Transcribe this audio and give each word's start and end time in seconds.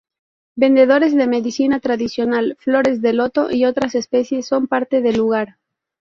Vendedores 0.55 1.13
de 1.15 1.27
medicina 1.27 1.79
tradicional, 1.79 2.57
flores 2.59 3.03
de 3.03 3.13
loto 3.13 3.51
y 3.51 3.65
otras 3.65 3.93
especies 3.93 4.47
son 4.47 4.65
parte 4.65 4.99
del 5.03 5.17
lugar. 5.17 5.57